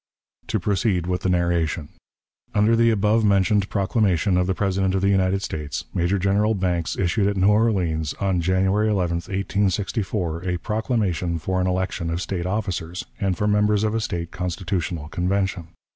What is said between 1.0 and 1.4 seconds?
with the